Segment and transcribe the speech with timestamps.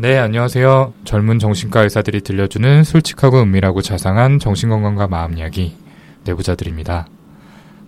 [0.00, 0.92] 네, 안녕하세요.
[1.04, 5.76] 젊은 정신과 의사들이 들려주는 솔직하고 은밀하고 자상한 정신건강과 마음 이야기
[6.22, 7.08] 내부자들입니다.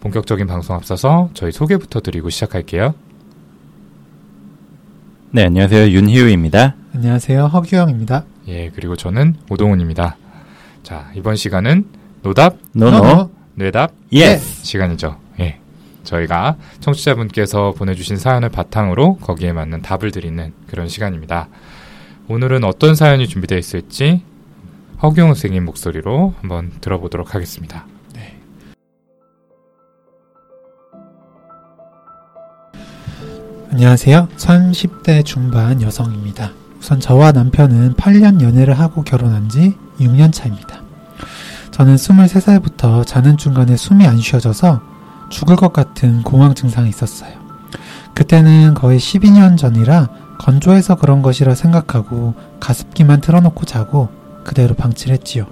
[0.00, 2.96] 본격적인 방송 앞서서 저희 소개부터 드리고 시작할게요.
[5.30, 5.92] 네, 안녕하세요.
[5.92, 6.74] 윤희우입니다.
[6.96, 7.44] 안녕하세요.
[7.46, 8.24] 허규영입니다.
[8.48, 10.16] 예, 그리고 저는 오동훈입니다.
[10.82, 11.84] 자, 이번 시간은
[12.22, 14.64] 노답, no no, 뇌답, yes!
[14.64, 15.16] 시간이죠.
[15.38, 15.60] 예.
[16.02, 21.46] 저희가 청취자분께서 보내주신 사연을 바탕으로 거기에 맞는 답을 드리는 그런 시간입니다.
[22.30, 24.22] 오늘은 어떤 사연이 준비되어 있을지
[25.02, 27.86] 허경 선생님 목소리로 한번 들어보도록 하겠습니다.
[33.72, 34.28] 안녕하세요.
[34.36, 36.52] 30대 중반 여성입니다.
[36.78, 40.82] 우선 저와 남편은 8년 연애를 하고 결혼한 지 6년 차입니다.
[41.72, 44.80] 저는 23살부터 자는 중간에 숨이 안 쉬어져서
[45.30, 47.32] 죽을 것 같은 공황 증상이 있었어요.
[48.14, 54.08] 그때는 거의 12년 전이라 건조해서 그런 것이라 생각하고 가습기만 틀어놓고 자고
[54.42, 55.46] 그대로 방치를 했지요.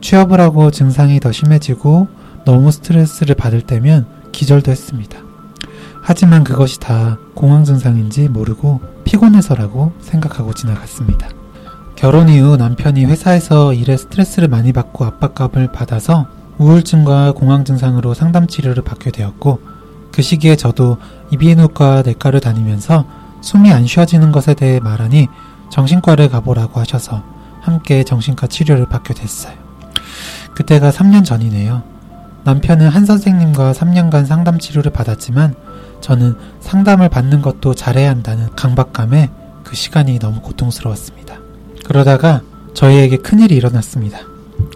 [0.00, 2.08] 취업을 하고 증상이 더 심해지고
[2.46, 5.18] 너무 스트레스를 받을 때면 기절도 했습니다.
[6.02, 11.28] 하지만 그것이 다 공황 증상인지 모르고 피곤해서라고 생각하고 지나갔습니다.
[11.94, 16.26] 결혼 이후 남편이 회사에서 일에 스트레스를 많이 받고 압박감을 받아서
[16.56, 19.60] 우울증과 공황 증상으로 상담 치료를 받게 되었고
[20.10, 20.96] 그 시기에 저도
[21.32, 25.28] 이비인후과 내과를 다니면서 숨이 안 쉬어지는 것에 대해 말하니
[25.70, 27.22] 정신과를 가보라고 하셔서
[27.60, 29.54] 함께 정신과 치료를 받게 됐어요.
[30.54, 31.82] 그때가 3년 전이네요.
[32.44, 35.54] 남편은 한 선생님과 3년간 상담 치료를 받았지만
[36.00, 39.30] 저는 상담을 받는 것도 잘해야 한다는 강박감에
[39.62, 41.36] 그 시간이 너무 고통스러웠습니다.
[41.84, 42.40] 그러다가
[42.74, 44.18] 저희에게 큰일이 일어났습니다.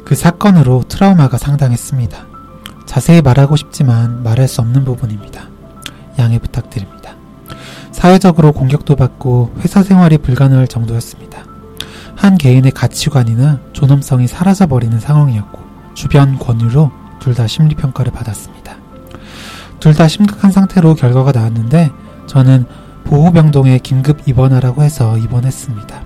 [0.04, 2.26] 그 사건으로 트라우마가 상당했습니다.
[2.86, 5.48] 자세히 말하고 싶지만 말할 수 없는 부분입니다.
[6.18, 7.14] 양해 부탁드립니다.
[7.94, 11.44] 사회적으로 공격도 받고 회사 생활이 불가능할 정도였습니다.
[12.16, 15.62] 한 개인의 가치관이나 존엄성이 사라져버리는 상황이었고
[15.94, 16.90] 주변 권유로
[17.20, 18.76] 둘 다 심리평가를 받았습니다.
[19.80, 21.90] 둘 다 심각한 상태로 결과가 나왔는데
[22.26, 22.66] 저는
[23.04, 26.02] 보호병동에 긴급 입원하라고 해서 입원했습니다.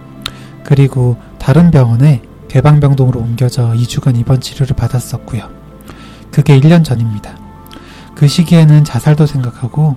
[0.64, 5.48] 그리고 다른 병원에 개방병동으로 옮겨져 2주간 입원 치료를 받았었고요.
[6.30, 7.34] 그게 1년 전입니다.
[8.14, 9.96] 그 시기에는 자살도 생각하고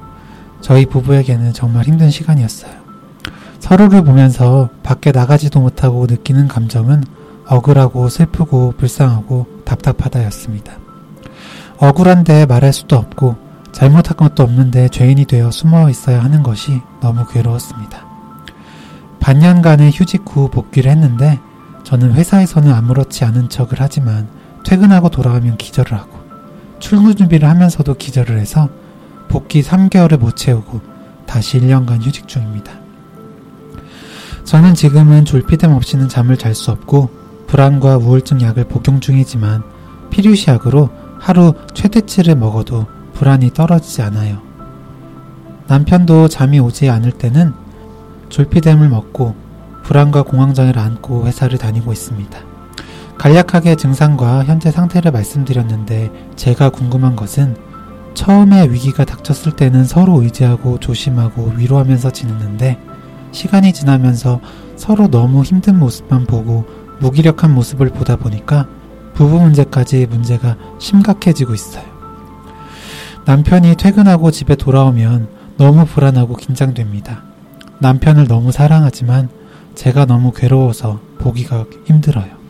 [0.62, 2.72] 저희 부부에게는 정말 힘든 시간이었어요.
[3.60, 7.04] 서로를 보면서 밖에 나가지도 못하고 느끼는 감정은
[7.48, 10.74] 억울하고 슬프고 불쌍하고 답답하다였습니다.
[11.78, 13.36] 억울한데 말할 수도 없고
[13.72, 18.06] 잘못한 것도 없는데 죄인이 되어 숨어 있어야 하는 것이 너무 괴로웠습니다.
[19.20, 21.40] 반년간의 휴직 후 복귀를 했는데
[21.84, 24.28] 저는 회사에서는 아무렇지 않은 척을 하지만
[24.64, 26.20] 퇴근하고 돌아가면 기절을 하고
[26.80, 28.70] 출근 준비를 하면서도 기절을 해서
[29.32, 30.82] 복귀 3개월을 못 채우고
[31.26, 32.74] 다시 1년간 휴직 중입니다.
[34.44, 37.10] 저는 지금은 졸피뎀 없이는 잠을 잘 수 없고
[37.48, 39.64] 불안과 우울증 약을 복용 중이지만
[40.10, 44.42] 피류시 약으로 하루 최대치를 먹어도 불안이 떨어지지 않아요.
[45.68, 47.54] 남편도 잠이 오지 않을 때는
[48.28, 49.34] 졸피뎀을 먹고
[49.84, 52.38] 불안과 공황장애를 안고 회사를 다니고 있습니다.
[53.18, 57.71] 간략하게 증상과 현재 상태를 말씀드렸는데 제가 궁금한 것은
[58.14, 62.80] 처음에 위기가 닥쳤을 때는 서로 의지하고 조심하고 위로하면서 지냈는데
[63.32, 64.42] 시간이 지나면서
[64.76, 66.66] 서로 너무 힘든 모습만 보고
[67.00, 68.68] 무기력한 모습을 보다 보니까
[69.14, 71.84] 부부 문제까지 문제가 심각해지고 있어요.
[73.26, 77.24] 남편이 퇴근하고 집에 돌아오면 너무 불안하고 긴장됩니다.
[77.80, 79.30] 남편을 너무 사랑하지만
[79.76, 82.42] 제가 너무 괴로워서 보기가 힘들어요.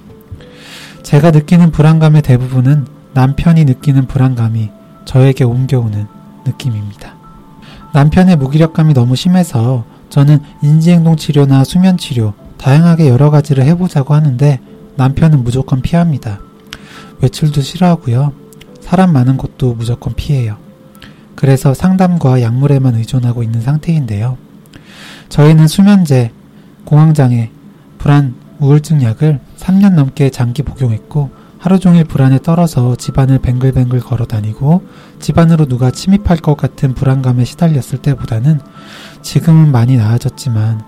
[1.04, 4.70] 제가 느끼는 불안감의 대부분은 남편이 느끼는 불안감이
[5.06, 6.08] 저에게 옮겨오는
[6.46, 7.16] 느낌입니다.
[7.94, 14.60] 남편의 무기력감이 너무 심해서 저는 인지행동 치료나 수면 치료, 다양하게 여러 가지를 해보자고 하는데
[14.96, 16.40] 남편은 무조건 피합니다.
[17.22, 18.34] 외출도 싫어하고요.
[18.82, 20.58] 사람 많은 곳도 무조건 피해요.
[21.36, 24.38] 그래서 상담과 약물에만 의존하고 있는 상태인데요.
[25.30, 26.32] 저희는 수면제,
[26.86, 27.50] 공황장애,
[27.98, 31.32] 불안, 우울증 약을 3년 넘게 장기 복용했고
[31.62, 34.84] 하루 종일 불안에 떨어서 집안을 뱅글뱅글 걸어 다니고
[35.20, 38.60] 집안으로 누가 침입할 것 같은 불안감에 시달렸을 때보다는
[39.22, 40.84] 지금은 많이 나아졌지만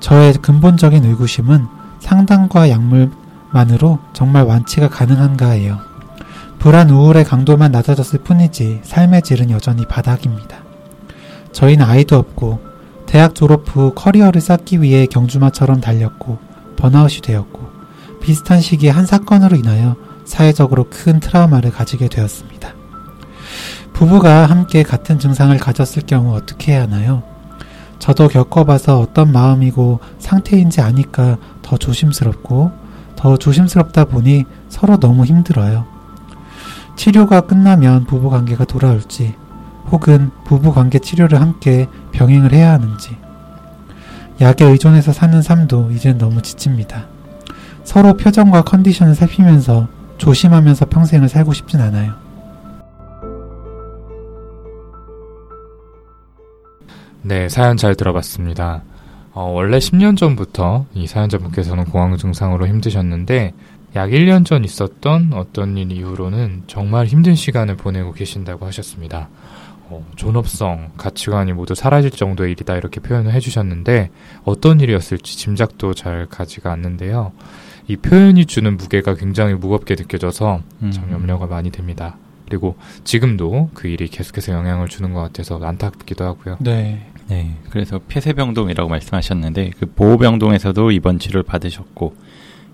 [0.00, 1.66] 저의 근본적인 의구심은
[2.00, 5.78] 상담과 약물만으로 정말 완치가 가능한가예요.
[6.58, 10.56] 불안 우울의 강도만 낮아졌을 뿐이지 삶의 질은 여전히 바닥입니다.
[11.52, 12.60] 저희는 아이도 없고
[13.04, 16.38] 대학 졸업 후 커리어를 쌓기 위해 경주마처럼 달렸고
[16.76, 17.67] 번아웃이 되었고
[18.20, 22.74] 비슷한 시기에 한 사건으로 인하여 사회적으로 큰 트라우마를 가지게 되었습니다.
[23.92, 27.22] 부부가 함께 같은 증상을 가졌을 경우 어떻게 해야 하나요?
[27.98, 32.70] 저도 겪어봐서 어떤 마음이고 상태인지 아니까 더 조심스럽고
[33.16, 35.86] 더 조심스럽다 보니 서로 너무 힘들어요.
[36.96, 39.34] 치료가 끝나면 부부 관계가 돌아올지
[39.90, 43.16] 혹은 부부 관계 치료를 함께 병행을 해야 하는지
[44.40, 47.17] 약에 의존해서 사는 삶도 이젠 너무 지칩니다.
[47.88, 49.88] 서로 표정과 컨디션을 살피면서
[50.18, 52.12] 조심하면서 평생을 살고 싶진 않아요.
[57.22, 58.82] 네, 사연 잘 들어봤습니다.
[59.32, 63.54] 어, 원래 10년 전부터 이 사연자분께서는 공황 증상으로 힘드셨는데
[63.96, 69.30] 약 1년 전 있었던 어떤 일 이후로는 정말 힘든 시간을 보내고 계신다고 하셨습니다.
[69.88, 74.10] 어, 존업성, 가치관이 모두 사라질 정도의 일이다 이렇게 표현을 해주셨는데
[74.44, 77.32] 어떤 일이었을지 짐작도 잘 가지가 않는데요.
[77.88, 81.12] 이 표현이 주는 무게가 굉장히 무겁게 느껴져서 참 음.
[81.12, 82.16] 염려가 많이 됩니다.
[82.46, 86.58] 그리고 지금도 그 일이 계속해서 영향을 주는 것 같아서 안타깝기도 하고요.
[86.60, 87.06] 네.
[87.28, 92.14] 네, 그래서 폐쇄병동이라고 말씀하셨는데 그 보호병동에서도 입원 치료를 받으셨고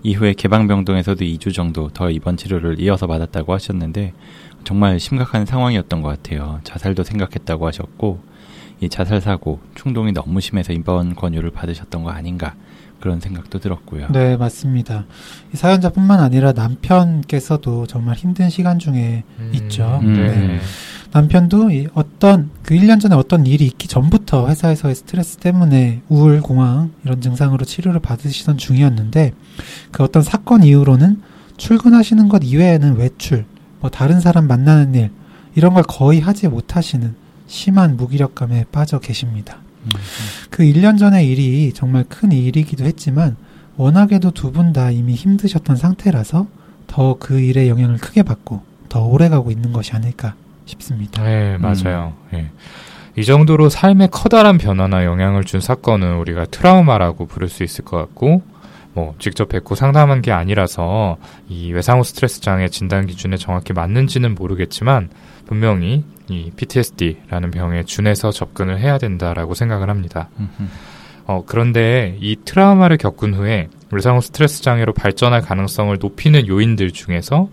[0.03, 4.13] 이후에 개방병동에서도 2주 정도 더 입원 치료를 이어서 받았다고 하셨는데
[4.63, 6.59] 정말 심각한 상황이었던 것 같아요.
[6.63, 8.21] 자살도 생각했다고 하셨고
[8.81, 12.55] 이 자살 사고 충동이 너무 심해서 입원 권유를 받으셨던 거 아닌가
[13.05, 14.07] 그런 생각도 들었고요.
[14.11, 15.05] 네, 맞습니다.
[15.53, 19.23] 이 사연자뿐만 아니라 남편께서도 정말 힘든 시간 중에
[19.53, 19.99] 있죠.
[20.01, 20.13] 음.
[20.15, 20.59] 네.
[21.11, 26.93] 남편도 이 어떤 그 1년 전에 어떤 일이 있기 전부터 회사에서의 스트레스 때문에 우울, 공황
[27.03, 29.33] 이런 증상으로 치료를 받으시던 중이었는데
[29.91, 31.21] 그 어떤 사건 이후로는
[31.57, 33.45] 출근하시는 것 이외에는 외출,
[33.81, 35.11] 뭐 다른 사람 만나는 일
[35.53, 37.13] 이런 걸 거의 하지 못하시는
[37.45, 39.59] 심한 무기력감에 빠져 계십니다.
[39.85, 39.91] 음,
[40.49, 43.35] 그 1년 전의 일이 정말 큰 일이기도 했지만
[43.77, 46.47] 워낙에도 두 분 다 이미 힘드셨던 상태라서
[46.87, 50.35] 더 그 일의 영향을 크게 받고 더 오래 가고 있는 것이 아닐까
[50.65, 51.23] 싶습니다.
[51.23, 52.13] 네, 맞아요.
[52.33, 52.49] 예.
[53.17, 58.41] 이 정도로 삶에 커다란 변화나 영향을 준 사건은 우리가 트라우마라고 부를 수 있을 것 같고,
[58.93, 61.17] 뭐, 직접 뵙고 상담한 게 아니라서
[61.49, 65.09] 이 외상후 스트레스 장애 진단 기준에 정확히 맞는지는 모르겠지만,
[65.45, 70.29] 분명히 이 PTSD라는 병에 준해서 접근을 해야 된다라고 생각을 합니다.
[71.27, 77.49] 어, 그런데 이 트라우마를 겪은 후에 외상후 스트레스 장애로 발전할 가능성을 높이는 요인들 중에서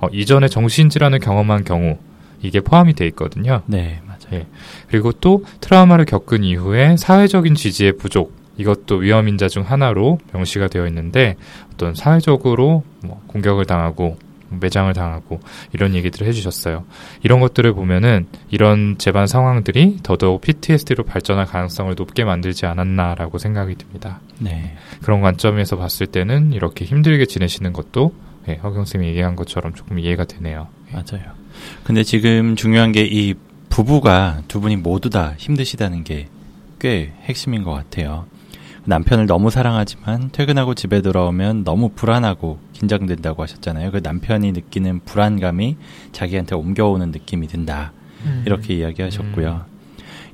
[0.00, 1.98] 어, 이전에 정신질환을 경험한 경우
[2.42, 3.62] 이게 포함이 돼 있거든요.
[3.66, 4.18] 네, 맞아요.
[4.34, 4.46] 예.
[4.88, 10.86] 그리고 또 트라우마를 겪은 이후에 사회적인 지지의 부족 이것도 위험 인자 중 하나로 명시가 되어
[10.86, 11.36] 있는데
[11.72, 14.16] 어떤 사회적으로 뭐 공격을 당하고
[14.50, 15.40] 매장을 당하고
[15.72, 16.84] 이런 얘기들을 해주셨어요.
[17.22, 24.20] 이런 것들을 보면은 이런 재반 상황들이 더더욱 PTSD로 발전할 가능성을 높게 만들지 않았나라고 생각이 듭니다.
[24.38, 24.76] 네.
[25.02, 28.14] 그런 관점에서 봤을 때는 이렇게 힘들게 지내시는 것도
[28.48, 30.68] 예, 허경 쌤이 얘기한 것처럼 조금 이해가 되네요.
[30.92, 31.24] 맞아요.
[31.84, 33.34] 근데 지금 중요한 게 이
[33.68, 36.28] 부부가 두 분이 모두 다 힘드시다는 게
[36.78, 38.26] 꽤 핵심인 것 같아요.
[38.84, 43.90] 남편을 너무 사랑하지만 퇴근하고 집에 돌아오면 너무 불안하고 긴장된다고 하셨잖아요.
[43.90, 45.76] 그 남편이 느끼는 불안감이
[46.12, 47.92] 자기한테 옮겨오는 느낌이 든다.
[48.24, 48.42] 음.
[48.46, 49.64] 이렇게 이야기하셨고요.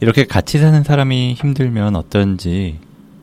[0.01, 2.79] 이렇게 같이 사는 사람이 힘들면 어떤지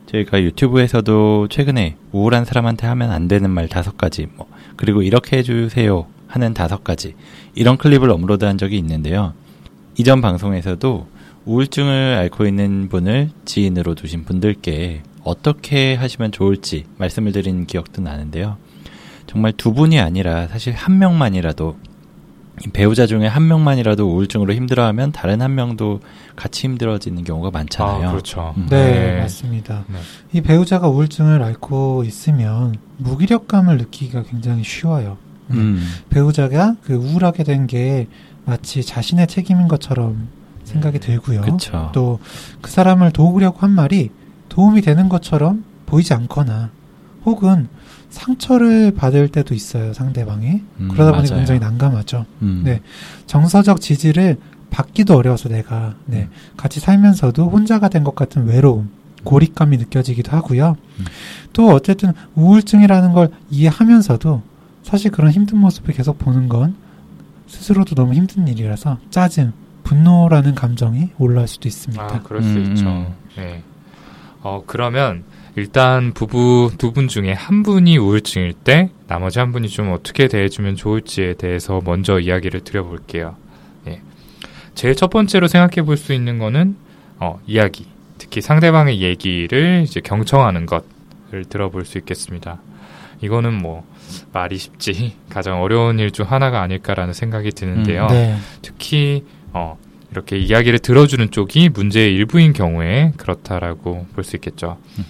[0.06, 6.06] 저희가 유튜브에서도 최근에 우울한 사람한테 하면 안 되는 말 다섯 가지 뭐 그리고 이렇게 해주세요
[6.26, 7.14] 하는 다섯 가지
[7.54, 9.34] 이런 클립을 업로드한 적이 있는데요.
[9.96, 11.06] 이전 방송에서도
[11.44, 18.56] 우울증을 앓고 있는 분을 지인으로 두신 분들께 어떻게 하시면 좋을지 말씀을 드린 기억도 나는데요.
[19.30, 21.76] 정말 두 분이 아니라 사실 한 명만이라도
[22.66, 26.00] 이 배우자 중에 한 명만이라도 우울증으로 힘들어하면 다른 한 명도
[26.34, 28.08] 같이 힘들어지는 경우가 많잖아요.
[28.08, 28.54] 아, 그렇죠.
[28.56, 28.66] 음.
[28.68, 29.20] 네, 네.
[29.20, 29.84] 맞습니다.
[29.86, 29.98] 네.
[30.32, 35.16] 이 배우자가 우울증을 앓고 있으면 무기력감을 느끼기가 굉장히 쉬워요.
[35.50, 38.08] 음, 배우자가 그 우울하게 된 게
[38.44, 40.26] 마치 자신의 책임인 것처럼
[40.64, 41.42] 생각이 들고요.
[41.42, 41.90] 그렇죠.
[41.92, 44.10] 또그 사람을 도우려고 한 말이
[44.48, 46.70] 도움이 되는 것처럼 보이지 않거나
[47.24, 47.68] 혹은
[48.10, 50.62] 상처를 받을 때도 있어요, 상대방이.
[50.80, 51.28] 음, 그러다 보니.
[51.28, 52.26] 굉장히 난감하죠.
[52.42, 52.80] 음, 네.
[53.26, 54.36] 정서적 지지를
[54.70, 56.22] 받기도 어려워서 내가 네.
[56.22, 56.30] 음.
[56.56, 58.90] 같이 살면서도 혼자가 된 것 같은 외로움,
[59.24, 60.76] 고립감이 느껴지기도 하고요.
[60.98, 61.04] 음.
[61.52, 64.42] 또 어쨌든 우울증이라는 걸 이해하면서도
[64.82, 66.74] 사실 그런 힘든 모습을 계속 보는 건
[67.46, 69.52] 스스로도 너무 힘든 일이라서 짜증,
[69.84, 72.02] 분노라는 감정이 올라올 수도 있습니다.
[72.02, 72.86] 아, 그럴 수 음, 있죠.
[72.88, 73.06] 음.
[73.36, 73.62] 네.
[74.42, 75.24] 어, 그러면
[75.56, 80.76] 일단 부부 두 분 중에 한 분이 우울증일 때 나머지 한 분이 좀 어떻게 대해주면
[80.76, 83.36] 좋을지에 대해서 먼저 이야기를 드려볼게요.
[83.88, 84.00] 예.
[84.74, 86.76] 제일 첫 번째로 생각해 볼 수 있는 거는
[87.18, 87.86] 어, 이야기.
[88.18, 92.60] 특히 상대방의 얘기를 이제 경청하는 것을 들어볼 수 있겠습니다.
[93.22, 93.84] 이거는 뭐
[94.32, 98.06] 말이 쉽지 가장 어려운 일 중 하나가 아닐까라는 생각이 드는데요.
[98.08, 98.36] 네.
[98.62, 99.76] 특히 어,
[100.12, 104.78] 이렇게 이야기를 들어주는 쪽이 문제의 일부인 경우에 그렇다라고 볼 수 있겠죠.
[104.98, 105.04] 음.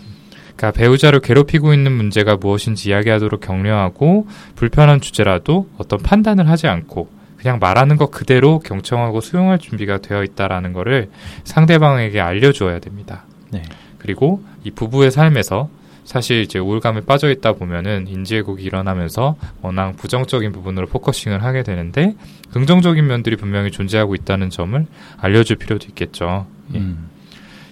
[0.61, 4.26] 그러니까 배우자를 괴롭히고 있는 문제가 무엇인지 이야기하도록 격려하고
[4.57, 10.75] 불편한 주제라도 어떤 판단을 하지 않고 그냥 말하는 것 그대로 경청하고 수용할 준비가 되어 있다라는
[10.75, 11.09] 것을
[11.45, 13.25] 상대방에게 알려주어야 됩니다.
[13.50, 13.62] 네.
[13.97, 15.71] 그리고 이 부부의 삶에서
[16.05, 22.14] 사실 이제 우울감에 빠져 있다 보면은 인지 왜곡이 일어나면서 워낙 부정적인 부분으로 focusing을 하게 되는데
[22.52, 24.87] 긍정적인 면들이 분명히 존재하고 있다는 점을
[25.17, 26.47] 알려줄 필요도 있겠죠.
[26.75, 26.79] 예.
[26.79, 27.09] 음.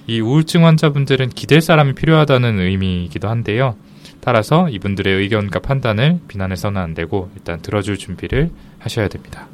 [0.09, 3.77] 이 우울증 환자분들은 기댈 사람이 필요하다는 의미이기도 한데요.
[4.21, 9.47] 따라서 이분들의 의견과 판단을 비난해서는 안 되고 일단 들어줄 준비를 하셔야 됩니다.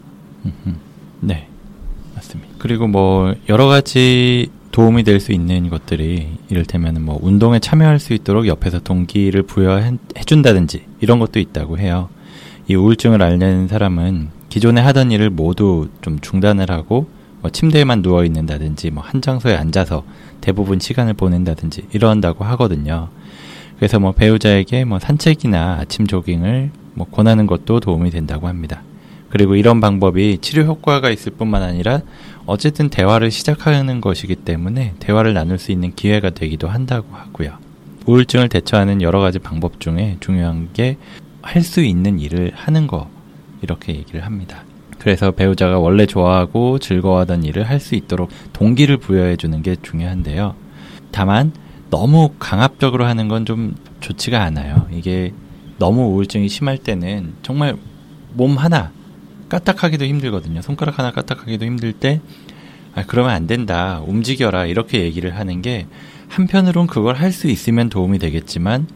[1.21, 1.49] 네.
[2.15, 2.55] 맞습니다.
[2.59, 8.47] 그리고 뭐 여러 가지 도움이 될 수 있는 것들이 이를테면 뭐 운동에 참여할 수 있도록
[8.47, 9.93] 옆에서 동기를 부여해
[10.25, 12.09] 준다든지 이런 것도 있다고 해요.
[12.69, 17.09] 이 우울증을 앓는 사람은 기존에 하던 일을 모두 좀 중단을 하고
[17.45, 20.03] 뭐 침대에만 누워 있는다든지 뭐 한 장소에 앉아서
[20.41, 23.11] 대부분 시간을 보낸다든지 이런다고 하거든요.
[23.77, 28.83] 그래서 뭐 배우자에게 뭐 산책이나 아침 조깅을 뭐 권하는 것도 도움이 된다고 합니다.
[29.29, 32.01] 그리고 이런 방법이 치료 효과가 있을 뿐만 아니라
[32.47, 37.59] 어쨌든 대화를 시작하는 것이기 때문에 대화를 나눌 수 있는 기회가 되기도 한다고 하고요.
[38.07, 40.97] 우울증을 대처하는 여러 가지 방법 중에 중요한 게
[41.43, 43.11] 할 수 있는 일을 하는 거
[43.61, 44.65] 이렇게 얘기를 합니다.
[44.99, 50.55] 그래서 배우자가 원래 좋아하고 즐거워하던 일을 할 수 있도록 동기를 부여해 주는 게 중요한데요.
[51.13, 51.53] 다만
[51.91, 54.87] 너무 강압적으로 하는 건 좀 좋지가 않아요.
[54.93, 55.33] 이게
[55.79, 57.77] 너무 우울증이 심할 때는 정말
[58.33, 58.91] 몸 하나
[59.49, 60.63] 까딱하기도 힘들거든요.
[60.63, 62.21] 손가락 하나 까딱하기도 힘들 때,
[62.95, 64.01] 아, 그러면 안 된다.
[64.07, 64.67] 움직여라.
[64.67, 65.87] 이렇게 얘기를 하는 게,
[66.29, 68.87] 한편으론 그걸 할 수 있으면 도움이 되겠지만,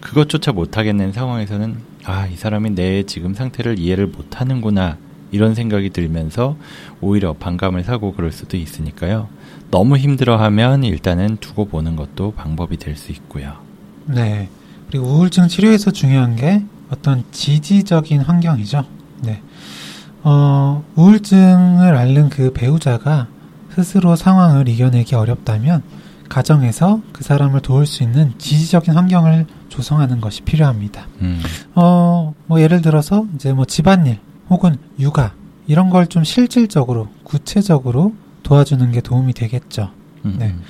[0.00, 4.96] 그것조차 못 하겠는 상황에서는, 아, 이 사람이 내 지금 상태를 이해를 못 하는구나.
[5.30, 6.56] 이런 생각이 들면서
[7.00, 9.28] 오히려 반감을 사고 그럴 수도 있으니까요.
[9.70, 13.52] 너무 힘들어하면 일단은 두고 보는 것도 방법이 될 수 있고요.
[14.06, 14.48] 네.
[14.90, 18.84] 그리고 우울증 치료에서 중요한 게 어떤 지지적인 환경이죠.
[19.22, 19.42] 네.
[20.22, 23.28] 어, 우울증을 앓는 그 배우자가
[23.74, 25.82] 스스로 상황을 이겨내기 어렵다면
[26.28, 31.06] 가정에서 그 사람을 도울 수 있는 지지적인 환경을 조성하는 것이 필요합니다.
[31.22, 31.40] 음,
[31.74, 34.18] 어, 뭐 예를 들어서 이제 뭐 집안일
[34.50, 35.32] 혹은 육아
[35.66, 39.90] 이런 걸 좀 실질적으로 구체적으로 도와주는 게 도움이 되겠죠.
[40.24, 40.46] 음, 네.
[40.48, 40.62] 음.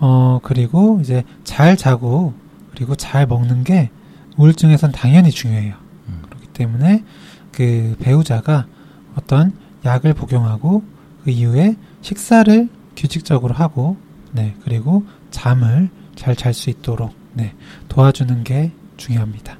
[0.00, 2.34] 어, 그리고 이제 잘 자고
[2.74, 3.90] 그리고 잘 먹는 게
[4.36, 5.74] 우울증에선 당연히 중요해요.
[6.08, 6.22] 음.
[6.28, 7.04] 그렇기 때문에
[7.52, 8.66] 그 배우자가
[9.14, 9.52] 어떤
[9.84, 10.82] 약을 복용하고
[11.22, 13.96] 그 이후에 식사를 규칙적으로 하고
[14.32, 17.54] 네, 그리고 잠을 잘 잘 수 있도록 네,
[17.88, 19.56] 도와주는 게 중요합니다.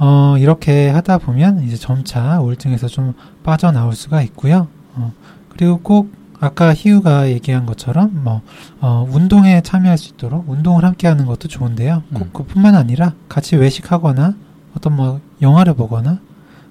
[0.00, 3.12] 어, 이렇게 하다 보면 이제 점차 우울증에서 좀
[3.44, 4.66] 빠져나올 수가 있고요.
[4.94, 5.12] 어,
[5.50, 8.40] 그리고 꼭 아까 희우가 얘기한 것처럼 뭐
[8.80, 12.02] 어, 운동에 참여할 수 있도록 운동을 함께 하는 것도 좋은데요.
[12.14, 12.30] 꼭 음.
[12.32, 14.34] 그뿐만 아니라 같이 외식하거나
[14.74, 16.18] 어떤 뭐 영화를 보거나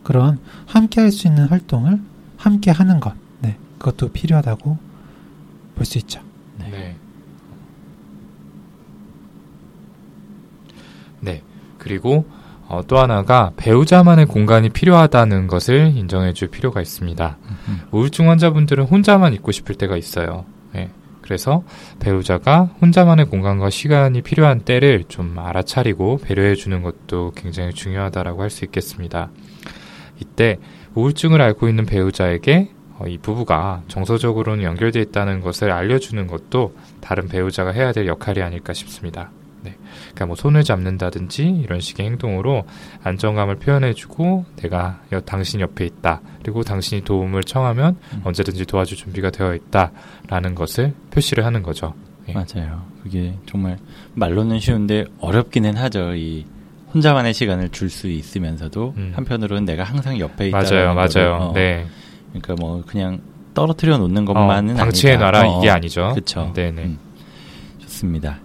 [0.03, 2.01] 그런 함께 할 수 있는 활동을
[2.37, 3.13] 함께 하는 것.
[3.41, 3.57] 네.
[3.77, 4.77] 그것도 필요하다고
[5.75, 6.19] 볼 수 있죠.
[6.57, 6.95] 네.
[11.21, 11.43] 네.
[11.77, 12.25] 그리고
[12.69, 17.37] 어, 또 하나가 배우자만의 공간이 필요하다는 것을 인정해 줄 필요가 있습니다.
[17.67, 17.81] 음.
[17.91, 20.45] 우울증 환자분들은 혼자만 있고 싶을 때가 있어요.
[20.75, 20.91] 예.
[21.23, 21.63] 그래서
[21.99, 28.65] 배우자가 혼자만의 공간과 시간이 필요한 때를 좀 알아차리고 배려해 주는 것도 굉장히 중요하다라고 할 수
[28.65, 29.31] 있겠습니다.
[30.21, 30.57] 이때
[30.93, 37.71] 우울증을 앓고 있는 배우자에게 어, 이 부부가 정서적으로는 연결되어 있다는 것을 알려주는 것도 다른 배우자가
[37.71, 39.31] 해야 될 역할이 아닐까 싶습니다.
[40.19, 40.25] 네.
[40.25, 42.65] 그러니까 뭐 손을 잡는다든지 이런 식의 행동으로
[43.03, 46.19] 안정감을 표현해주고 내가 여, 당신 옆에 있다.
[46.43, 48.21] 그리고 당신이 도움을 청하면 음.
[48.25, 51.93] 언제든지 도와줄 준비가 되어 있다라는 것을 표시를 하는 거죠.
[52.27, 52.33] 예.
[52.33, 52.83] 맞아요.
[53.01, 53.77] 그게 정말
[54.15, 56.13] 말로는 쉬운데 어렵기는 하죠.
[56.15, 56.45] 이
[56.93, 59.13] 혼자만의 시간을 줄 수 있으면서도 음.
[59.15, 60.57] 한편으로는 내가 항상 옆에 있다.
[60.61, 61.51] 맞아요, 맞아요.
[61.55, 61.85] 네.
[62.33, 63.21] 그러니까 뭐 그냥
[63.53, 65.15] 떨어뜨려 놓는 것만은 어, 방치해.
[65.15, 66.11] 놔라 어, 이게 아니죠.
[66.13, 66.51] 그쵸.
[66.53, 66.83] 네네.
[66.83, 66.97] 음.
[67.79, 68.39] 좋습니다.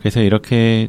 [0.00, 0.88] 그래서 이렇게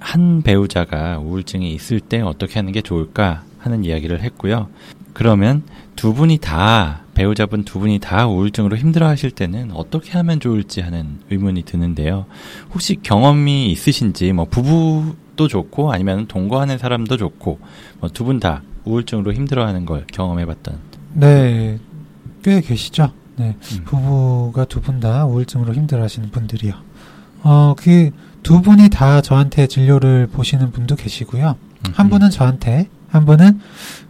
[0.00, 4.68] 한 배우자가 우울증이 있을 때 어떻게 하는 게 좋을까 하는 이야기를 했고요.
[5.12, 5.62] 그러면
[5.96, 11.18] 두 분이 다 배우자분 두 분이 다 우울증으로 힘들어 하실 때는 어떻게 하면 좋을지 하는
[11.30, 12.26] 의문이 드는데요.
[12.74, 17.58] 혹시 경험이 있으신지 뭐 부부도 좋고 아니면 동거하는 사람도 좋고
[18.00, 20.78] 뭐 두 분 다 우울증으로 힘들어 하는 걸 경험해 봤던
[21.14, 21.78] 네.
[22.42, 23.12] 꽤 계시죠.
[23.36, 23.56] 네.
[23.72, 23.84] 음.
[23.84, 26.74] 부부가 두 분 다 우울증으로 힘들어 하시는 분들이요.
[27.46, 28.10] 어, 그
[28.42, 31.56] 두 분이 다 저한테 진료를 보시는 분도 계시고요.
[31.94, 32.10] 한 음.
[32.10, 33.58] 분은 저한테, 한 분은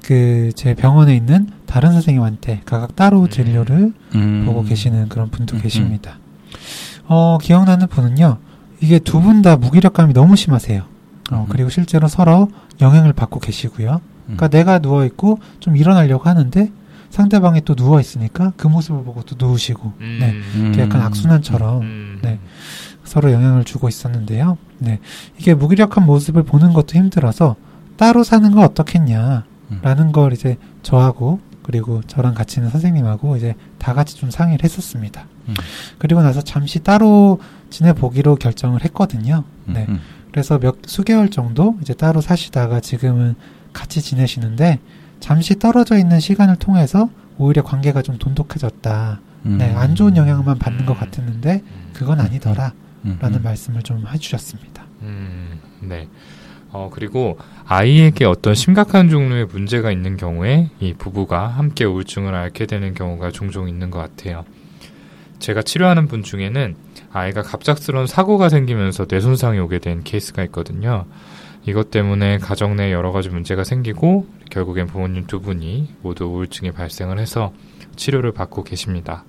[0.04, 3.28] 그 제 병원에 있는 다른 선생님한테 각각 따로 음.
[3.30, 4.42] 진료를 음.
[4.44, 6.18] 보고 계시는 그런 분도 음, 계십니다.
[7.08, 8.36] 어, 기억나는 분은요,
[8.82, 10.82] 이게 두 분 다 무기력감이 너무 심하세요.
[11.32, 11.46] 어, 음.
[11.48, 12.50] 그리고 실제로 서로
[12.82, 14.02] 영향을 받고 계시고요.
[14.26, 14.50] 그러니까 음.
[14.50, 16.70] 내가 누워 있고 좀 일어나려고 하는데
[17.08, 20.18] 상대방이 또 누워 있으니까 그 모습을 보고 또 누우시고 음.
[20.20, 20.30] 네.
[20.60, 20.72] 음.
[20.74, 22.18] 이게 약간 악순환처럼 음.
[22.20, 22.38] 네.
[23.06, 24.58] 서로 영향을 주고 있었는데요.
[24.78, 24.98] 네.
[25.38, 27.56] 이게 무기력한 모습을 보는 것도 힘들어서
[27.96, 30.12] 따로 사는 거 어떻겠냐라는 음.
[30.12, 35.26] 걸 이제 저하고 그리고 저랑 같이 있는 선생님하고 이제 다 같이 좀 상의를 했었습니다.
[35.48, 35.54] 음.
[35.98, 39.44] 그리고 나서 잠시 따로 지내보기로 결정을 했거든요.
[39.64, 39.86] 네.
[39.88, 40.00] 음.
[40.30, 43.34] 그래서 몇 수개월 정도 이제 따로 사시다가 지금은
[43.72, 44.80] 같이 지내시는데
[45.18, 47.08] 잠시 떨어져 있는 시간을 통해서
[47.38, 49.20] 오히려 관계가 좀 돈독해졌다.
[49.46, 49.58] 음.
[49.58, 51.00] 네, 안 좋은 영향만 받는 것 음.
[51.00, 51.90] 같았는데 음.
[51.92, 52.72] 그건 아니더라.
[53.04, 53.18] 음.
[53.20, 53.42] 라는 음.
[53.42, 54.84] 말씀을 좀 해주셨습니다.
[55.02, 56.08] 음, 네.
[56.72, 62.92] 어, 그리고 아이에게 어떤 심각한 종류의 문제가 있는 경우에 이 부부가 함께 우울증을 앓게 되는
[62.94, 64.44] 경우가 종종 있는 것 같아요.
[65.38, 66.76] 제가 치료하는 분 중에는
[67.12, 71.06] 아이가 갑작스러운 사고가 생기면서 뇌손상이 오게 된 케이스가 있거든요.
[71.66, 77.18] 이것 때문에 가정 내 여러 가지 문제가 생기고 결국엔 부모님 두 분이 모두 우울증이 발생을
[77.18, 77.52] 해서
[77.96, 79.24] 치료를 받고 계십니다.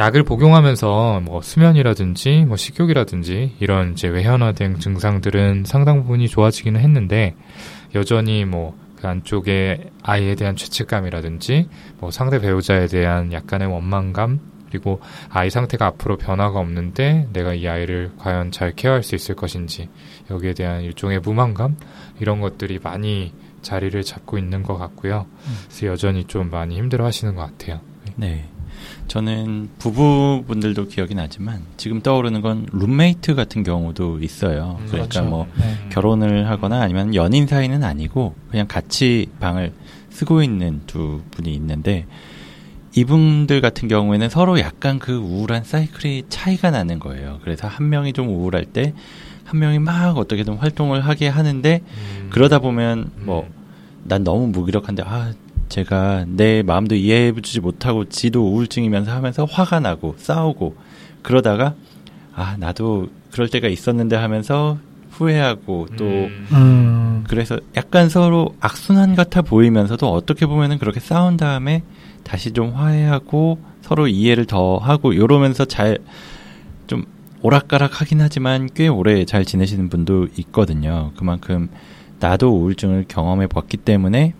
[0.00, 7.34] 약을 복용하면서 뭐 수면이라든지 뭐 식욕이라든지 이런 이제 외현화된 증상들은 상당 부분이 좋아지기는 했는데
[7.94, 15.50] 여전히 뭐 그 안쪽에 아이에 대한 죄책감이라든지 뭐 상대 배우자에 대한 약간의 원망감 그리고 아이
[15.50, 19.88] 상태가 앞으로 변화가 없는데 내가 이 아이를 과연 잘 케어할 수 있을 것인지
[20.30, 21.76] 여기에 대한 일종의 무망감
[22.20, 25.26] 이런 것들이 많이 자리를 잡고 있는 것 같고요.
[25.64, 27.80] 그래서 여전히 좀 많이 힘들어 하시는 것 같아요.
[28.16, 28.48] 네.
[29.10, 34.76] 저는 부부분들도 기억이 나지만 지금 떠오르는 건 룸메이트 같은 경우도 있어요.
[34.78, 35.24] 음, 그러니까 그렇죠.
[35.28, 35.88] 뭐 네.
[35.88, 39.72] 결혼을 하거나 아니면 연인 사이는 아니고 그냥 같이 방을
[40.10, 42.06] 쓰고 있는 두 분이 있는데
[42.94, 47.40] 이분들 같은 경우에는 서로 약간 그 우울한 사이클이 차이가 나는 거예요.
[47.42, 48.94] 그래서 한 명이 좀 우울할 때
[49.42, 52.28] 한 명이 막 어떻게든 활동을 하게 하는데 음.
[52.30, 53.48] 그러다 보면 뭐
[54.04, 55.32] 난 너무 무기력한데 아
[55.70, 60.76] 제가 내 마음도 이해해주지 못하고 지도 우울증이면서 하면서 화가 나고 싸우고
[61.22, 61.74] 그러다가
[62.34, 64.76] 아 나도 그럴 때가 있었는데 하면서
[65.12, 66.46] 후회하고 또 음.
[66.52, 71.82] 음, 그래서 약간 서로 악순환 같아 보이면서도 어떻게 보면은 그렇게 싸운 다음에
[72.24, 75.96] 다시 좀 화해하고 서로 이해를 더 하고 이러면서 잘
[76.90, 77.04] 좀
[77.42, 81.12] 오락가락 하긴 하지만 꽤 오래 잘 지내시는 분도 있거든요.
[81.16, 81.68] 그만큼
[82.18, 84.34] 나도 우울증을 경험해 봤기 때문에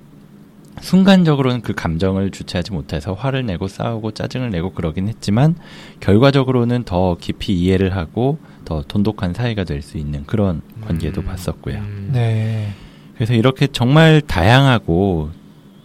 [0.81, 5.57] 순간적으로는 그 감정을 주체하지 못해서 화를 내고 싸우고 짜증을 내고 그러긴 했지만
[6.01, 11.27] 결과적으로는 더 깊이 이해를 하고 더 돈독한 사이가 될 수 있는 그런 관계도 음.
[11.27, 11.77] 봤었고요.
[11.77, 12.11] 음.
[12.13, 12.73] 네.
[13.15, 15.31] 그래서 이렇게 정말 다양하고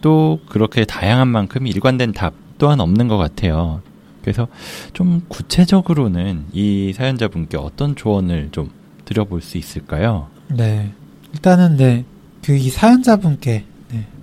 [0.02, 3.82] 또 그렇게 다양한 만큼 일관된 답 또한 없는 것 같아요.
[4.22, 4.48] 그래서
[4.94, 8.70] 좀 구체적으로는 이 사연자분께 어떤 조언을 좀
[9.06, 10.28] 드려볼 수 있을까요?
[10.50, 10.92] 네.
[11.34, 12.06] 일단은 네.
[12.44, 13.66] 그 이 사연자분께 네,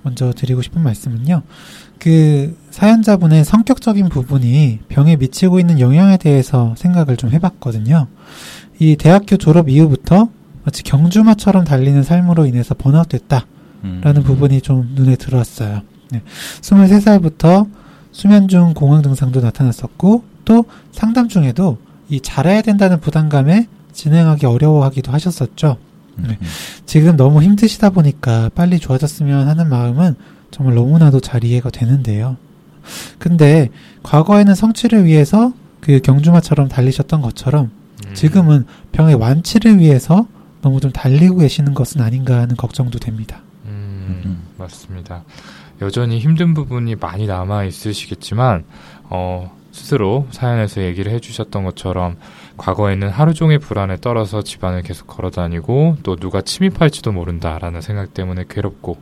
[0.03, 1.43] 먼저 드리고 싶은 말씀은요.
[1.99, 8.09] 그 사연자분의 성격적인 부분이 병에 미치고 있는 영향에 대해서 생각을 좀 해봤거든요.
[8.79, 10.29] 이 대학교 졸업 이후부터
[10.65, 13.47] 마치 경주마처럼 달리는 삶으로 인해서 번아웃됐다.
[13.85, 14.01] 음.
[14.03, 15.83] 라는 부분이 좀 눈에 들어왔어요.
[16.11, 16.23] 네.
[16.61, 17.69] 23살부터
[18.13, 25.79] 수면 중 공황 증상도 나타났었고 또 상담 중에도 이 잘해야 된다는 부담감에 진행하기 어려워하기도 하셨었죠.
[26.17, 26.39] 네.
[26.41, 26.47] 음.
[26.87, 30.15] 지금 너무 힘드시다 보니까 빨리 좋아졌으면 하는 마음은
[30.51, 32.37] 정말 너무나도 잘 이해가 되는데요.
[33.19, 33.71] 근데
[34.03, 37.71] 과거에는 성취를 위해서 그 경주마처럼 달리셨던 것처럼
[38.07, 38.15] 음.
[38.15, 40.27] 지금은 병의 완치를 위해서
[40.61, 43.41] 너무 좀 달리고 계시는 것은 아닌가 하는 걱정도 됩니다.
[43.65, 44.43] 음, 음.
[44.59, 45.25] 맞습니다.
[45.81, 48.65] 여전히 힘든 부분이 많이 남아 있으시겠지만
[49.11, 52.17] 어, 스스로 사연에서 얘기를 해주셨던 것처럼
[52.59, 58.99] 과거에는 하루 종일 불안에 떨어서 집안을 계속 걸어다니고 또 누가 침입할지도 모른다라는 생각 때문에 괴롭고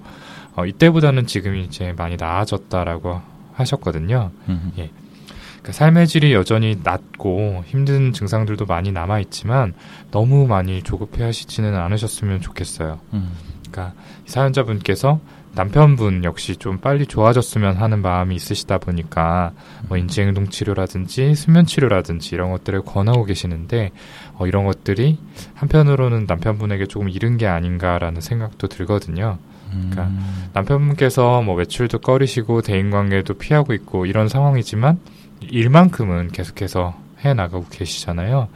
[0.56, 3.20] 어, 이때보다는 지금이 이제 많이 나아졌다라고
[3.54, 4.30] 하셨거든요.
[4.48, 4.72] 음.
[4.74, 9.74] 그러니까 삶의 질이 여전히 낮고 힘든 증상들도 많이 남아 있지만
[10.10, 13.00] 너무 많이 조급해 하시지는 않으셨으면 좋겠어요.
[13.12, 13.30] 음.
[13.70, 13.94] 그러니까
[14.26, 15.20] 이 사연자분께서
[15.52, 19.52] 남편분 역시 좀 빨리 좋아졌으면 하는 마음이 있으시다 보니까
[19.88, 23.90] 뭐 인지행동 치료라든지 수면 치료라든지 이런 것들을 권하고 계시는데
[24.34, 25.18] 어, 이런 것들이
[25.54, 29.38] 한편으로는 남편분에게 조금 이른 게 아닌가라는 생각도 들거든요.
[29.70, 30.50] 그러니까 음.
[30.52, 34.98] 남편분께서 뭐 외출도 꺼리시고 대인관계도 피하고 있고 이런 상황이지만
[35.40, 38.48] 일만큼은 계속해서 해 나가고 계시잖아요.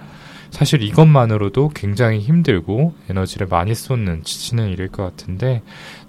[0.55, 5.63] 사실 이것만으로도 굉장히 힘들고 에너지를 많이 쏟는 지치는 일일 것 같은데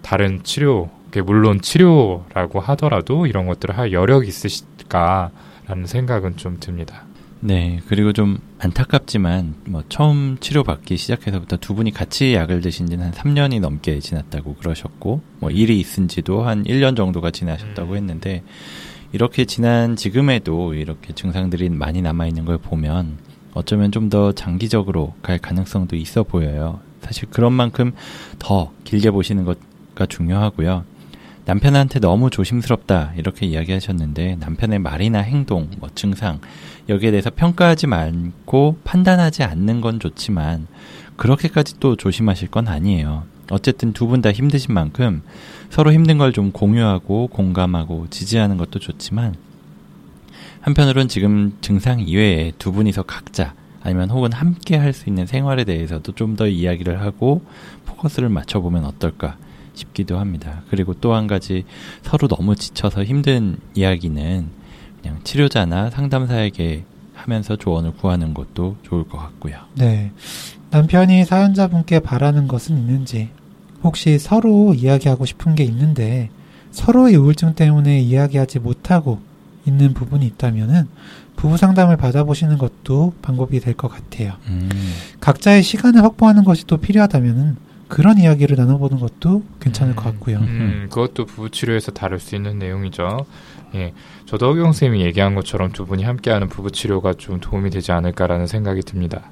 [0.05, 0.91] 다른 치료,
[1.25, 7.05] 물론 치료라고 하더라도 이런 것들을 할 여력이 있으실까라는 생각은 좀 듭니다.
[7.39, 13.11] 네, 그리고 좀 안타깝지만 뭐 처음 치료받기 시작해서부터 두 분이 같이 약을 드신 지는 한
[13.13, 17.97] 3년이 넘게 지났다고 그러셨고 뭐 일이 있은 지도 한 1년 정도가 지나셨다고 음.
[17.97, 18.43] 했는데
[19.11, 23.17] 이렇게 지난 지금에도 이렇게 증상들이 많이 남아 있는 걸 보면
[23.55, 26.79] 어쩌면 좀 더 장기적으로 갈 가능성도 있어 보여요.
[27.01, 27.93] 사실 그런 만큼
[28.37, 29.57] 더 길게 보시는 것
[29.95, 30.83] 가 중요하고요.
[31.45, 36.39] 남편한테 너무 조심스럽다 이렇게 이야기하셨는데 남편의 말이나 행동, 뭐 증상
[36.89, 40.67] 여기에 대해서 평가하지 말고 판단하지 않는 건 좋지만
[41.17, 43.23] 그렇게까지 또 조심하실 건 아니에요.
[43.51, 45.21] 어쨌든 두 분 다 힘드신 만큼
[45.69, 49.35] 서로 힘든 걸 좀 공유하고 공감하고 지지하는 것도 좋지만
[50.61, 53.53] 한편으로는 지금 증상 이외에 두 분이서 각자
[53.83, 57.43] 아니면 혹은 함께 할 수 있는 생활에 대해서도 좀 더 이야기를 하고
[57.85, 59.37] 포커스를 맞춰보면 어떨까
[59.75, 60.63] 싶기도 합니다.
[60.69, 61.63] 그리고 또 한 가지
[62.01, 64.47] 서로 너무 지쳐서 힘든 이야기는
[65.01, 66.83] 그냥 치료자나 상담사에게
[67.13, 69.55] 하면서 조언을 구하는 것도 좋을 것 같고요.
[69.75, 70.11] 네.
[70.71, 73.29] 남편이 사연자분께 바라는 것은 있는지,
[73.83, 76.29] 혹시 서로 이야기하고 싶은 게 있는데,
[76.71, 79.19] 서로의 우울증 때문에 이야기하지 못하고
[79.65, 80.87] 있는 부분이 있다면은,
[81.37, 84.33] 부부 상담을 받아보시는 것도 방법이 될 것 같아요.
[84.47, 84.69] 음,
[85.21, 87.55] 각자의 시간을 확보하는 것이 또 필요하다면은,
[87.87, 90.37] 그런 이야기를 나눠보는 것도 괜찮을 것 같고요.
[90.37, 93.25] 음, 그것도 부부 치료에서 다룰 수 있는 내용이죠.
[93.75, 93.93] 예.
[94.25, 98.81] 저도 허경 쌤이 얘기한 것처럼 두 분이 함께하는 부부 치료가 좀 도움이 되지 않을까라는 생각이
[98.81, 99.29] 듭니다.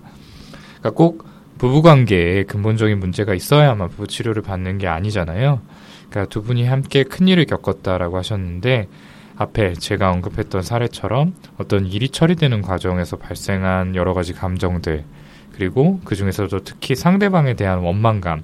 [0.79, 1.25] 그러니까 꼭
[1.57, 5.61] 부부 관계에 근본적인 문제가 있어야만 부부 치료를 받는 게 아니잖아요.
[6.09, 8.87] 그러니까 두 분이 함께 큰 일을 겪었다라고 하셨는데
[9.35, 15.05] 앞에 제가 언급했던 사례처럼 어떤 일이 처리되는 과정에서 발생한 여러 가지 감정들
[15.53, 18.41] 그리고 그 중에서도 특히 상대방에 대한 원망감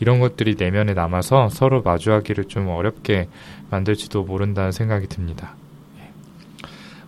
[0.00, 3.28] 이런 것들이 내면에 남아서 서로 마주하기를 좀 어렵게
[3.70, 5.54] 만들지도 모른다는 생각이 듭니다.
[5.98, 6.10] 예.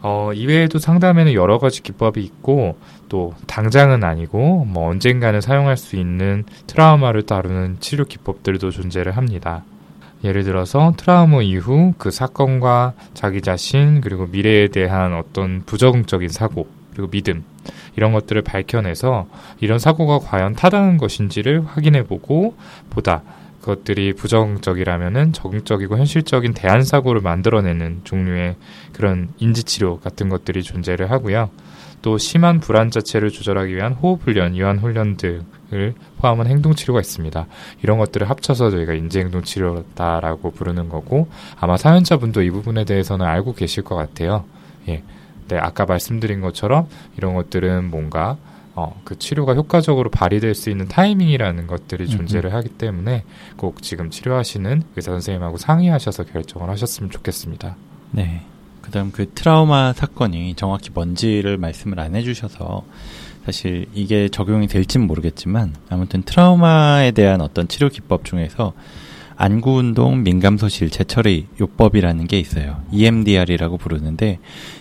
[0.02, 6.44] 어, 이외에도 상담에는 여러 가지 기법이 있고 또 당장은 아니고 뭐 언젠가는 사용할 수 있는
[6.66, 9.64] 트라우마를 다루는 치료 기법들도 존재를 합니다.
[10.22, 17.10] 예를 들어서 트라우마 이후 그 사건과 자기 자신 그리고 미래에 대한 어떤 부정적인 사고 그리고
[17.10, 17.44] 믿음
[17.96, 19.26] 이런 것들을 밝혀내서
[19.60, 22.54] 이런 사고가 과연 타당한 것인지를 확인해보고
[22.90, 23.22] 보다
[23.60, 28.56] 그것들이 부정적이라면은 적극적이고 현실적인 대안 사고를 만들어내는 종류의
[28.92, 31.50] 그런 인지 치료 같은 것들이 존재를 하고요.
[32.02, 37.46] 또 심한 불안 자체를 조절하기 위한 호흡 훈련, 이완 훈련 등을 포함한 행동 치료가 있습니다.
[37.82, 43.54] 이런 것들을 합쳐서 저희가 인지 행동 치료다라고 부르는 거고 아마 사연자분도 이 부분에 대해서는 알고
[43.54, 44.44] 계실 것 같아요.
[44.88, 45.02] 예.
[45.50, 46.86] 네, 아까 말씀드린 것처럼
[47.16, 48.36] 이런 것들은 뭔가
[48.76, 52.08] 어, 그 치료가 효과적으로 발휘될 수 있는 타이밍이라는 것들이.
[52.08, 53.24] 존재를 하기 때문에
[53.56, 57.76] 꼭 지금 치료하시는 의사 선생님하고 상의하셔서 결정을 하셨으면 좋겠습니다.
[58.12, 58.42] 네.
[58.80, 62.84] 그다음 그 트라우마 사건이 정확히 뭔지를 말씀을 안 해주셔서
[63.44, 68.72] 사실 이게 적용이 될진 모르겠지만 아무튼 트라우마에 대한 어떤 치료 기법 중에서
[69.40, 72.82] 안구운동 민감소실 재처리 요법이라는 게 있어요.
[72.92, 74.38] EMDR이라고 부르는데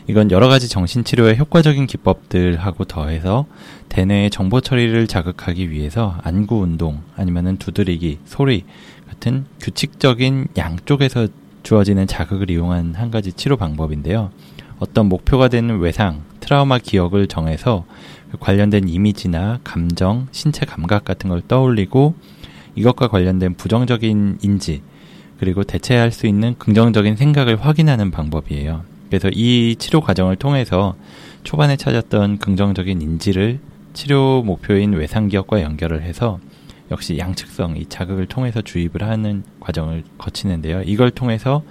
[0.07, 3.45] 이건 여러 가지 정신치료의 효과적인 기법들하고 더해서
[3.87, 8.65] 대뇌의 정보 처리를 자극하기 위해서 안구운동 아니면은 두드리기, 소리
[9.07, 11.29] 같은 규칙적인 양쪽에서
[11.63, 14.29] 주어지는 자극을 이용한 한 가지 치료 방법인데요.
[14.79, 17.85] 어떤 목표가 되는 외상, 트라우마 기억을 정해서
[18.29, 22.15] 그 관련된 이미지나 감정, 신체 감각 같은 걸 떠올리고
[22.79, 24.81] 이것과 관련된 부정적인 인지
[25.37, 28.83] 그리고 대체할 수 있는 긍정적인 생각을 확인하는 방법이에요.
[29.09, 30.95] 그래서 이 치료 과정을 통해서
[31.43, 33.59] 초반에 찾았던 긍정적인 인지를
[33.93, 36.39] 치료 목표인 외상 기억과 연결을 해서
[36.91, 40.83] 역시 양측성 이 자극을 통해서 주입을 하는 과정을 거치는데요.
[40.85, 41.63] 이걸 통해서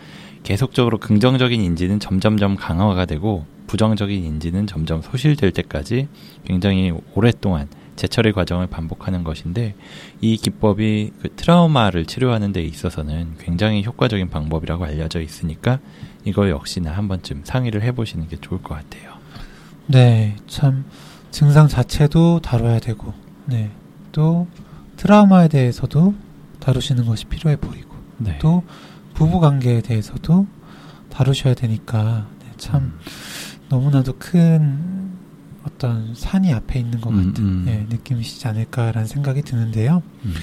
[0.42, 6.08] 계속적으로 긍정적인 인지는 점점점 강화가 되고 부정적인 인지는 점점 소실될 때까지
[6.44, 9.74] 굉장히 오랫동안 재처리 과정을 반복하는 것인데
[10.20, 15.80] 이 기법이 그 트라우마를 치료하는 데 있어서는 굉장히 효과적인 방법이라고 알려져 있으니까
[16.24, 19.14] 이걸 역시나 한 번쯤 상의를 해보시는 게 좋을 것 같아요.
[19.86, 20.84] 네, 참
[21.30, 23.14] 증상 자체도 다뤄야 되고,
[23.46, 23.70] 네,
[24.12, 24.46] 또
[24.96, 26.14] 트라우마에 대해서도
[26.60, 28.38] 다루시는 것이 필요해 보이고, 네.
[28.38, 28.62] 또
[29.14, 30.46] 부부 관계에 대해서도
[31.10, 32.98] 다루셔야 되니까 네, 참 음.
[33.68, 35.07] 너무나도 큰
[35.64, 37.64] 어떤 산이 앞에 있는 것 음, 같은 음.
[37.68, 40.02] 예, 느낌이시지 않을까라는 생각이 드는데요.
[40.24, 40.34] 음.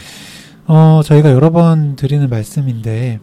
[0.68, 3.20] 어, 저희가 여러 번 드리는 말씀인데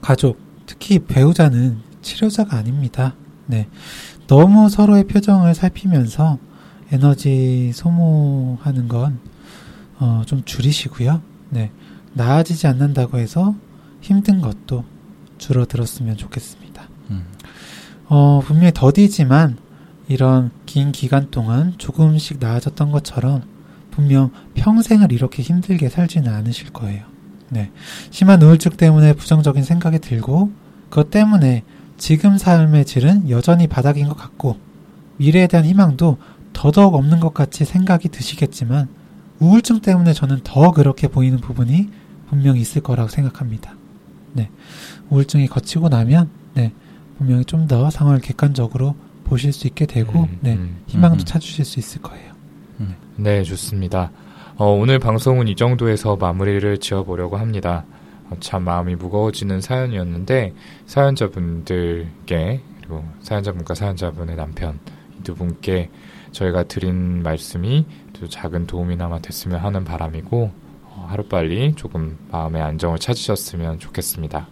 [0.00, 3.14] 가족, 특히 배우자는 치료자가 아닙니다.
[3.46, 3.68] 네.
[4.26, 6.38] 너무 서로의 표정을 살피면서
[6.90, 9.18] 에너지 소모하는 건,
[9.98, 11.22] 어, 좀 줄이시고요.
[11.50, 11.70] 네.
[12.12, 13.54] 나아지지 않는다고 해서
[14.00, 14.84] 힘든 것도
[15.38, 16.88] 줄어들었으면 좋겠습니다.
[17.10, 17.24] 음.
[18.08, 19.56] 어, 분명히 더디지만
[20.08, 23.42] 이런 긴 기간 동안 조금씩 나아졌던 것처럼
[23.90, 27.04] 분명 평생을 이렇게 힘들게 살지는 않으실 거예요.
[27.50, 27.70] 네.
[28.10, 30.50] 심한 우울증 때문에 부정적인 생각이 들고
[30.88, 31.62] 그것 때문에
[31.96, 34.56] 지금 삶의 질은 여전히 바닥인 것 같고
[35.16, 36.18] 미래에 대한 희망도
[36.52, 38.88] 더더욱 없는 것 같이 생각이 드시겠지만
[39.40, 41.90] 우울증 때문에 저는 더 그렇게 보이는 부분이
[42.28, 43.74] 분명히 있을 거라고 생각합니다.
[44.32, 44.50] 네.
[45.10, 46.72] 우울증이 거치고 나면 네.
[47.18, 48.94] 분명히 좀 더 상황을 객관적으로
[49.28, 50.54] 보실 수 있게 되고 음, 네.
[50.54, 50.82] 음.
[50.86, 51.24] 희망도 음.
[51.24, 52.38] 찾으실 수 있을 거예요.
[53.16, 54.12] 네, 좋습니다.
[54.56, 57.84] 어, 오늘 방송은 이 정도에서 마무리를 지어보려고 합니다.
[58.30, 60.54] 어, 참 마음이 무거워지는 사연이었는데
[60.86, 64.78] 사연자분들께 그리고 사연자분과 사연자분의 남편
[65.18, 65.90] 이두 분께
[66.30, 70.52] 저희가 드린 말씀이 또 작은 도움이나마 됐으면 하는 바람이고
[70.84, 74.46] 어, 하루빨리 조금 마음의 안정을 찾으셨으면 좋겠습니다.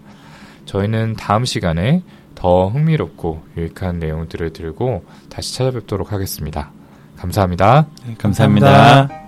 [0.65, 2.03] 저희는 다음 시간에
[2.37, 6.71] 더 흥미롭고 유익한 내용들을 들고 다시 찾아뵙도록 하겠습니다.
[7.17, 7.87] 감사합니다.
[8.07, 9.26] 네, 감사합니다.